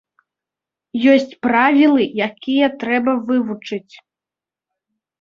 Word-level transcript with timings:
Ёсць 1.13 1.35
правілы, 1.47 2.03
якія 2.31 2.73
трэба 2.87 3.11
вывучыць. 3.31 3.95